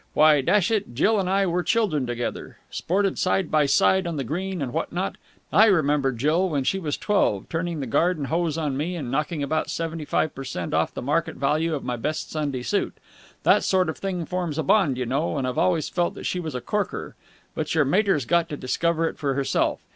[0.15, 2.57] Why, dash it, Jill and I were children together.
[2.71, 5.15] Sported side by side on the green, and what not.
[5.53, 9.43] I remember Jill, when she was twelve, turning the garden hose on me and knocking
[9.43, 12.97] about seventy five per cent off the market value of my best Sunday suit.
[13.43, 16.39] That sort of thing forms a bond, you know, and I've always felt that she
[16.39, 17.13] was a corker.
[17.53, 19.81] But your mater's got to discover it for herself.